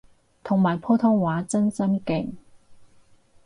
[0.43, 2.31] 同埋普通話真心勁